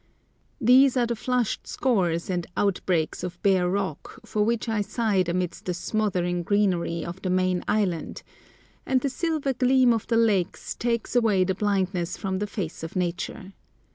[0.59, 5.65] These are the flushed scaurs and outbreaks of bare rock for which I sighed amidst
[5.65, 8.23] the smothering greenery of the main island,
[8.83, 12.95] and the silver gleam of the lakes takes away the blindness from the face of
[12.95, 13.53] nature.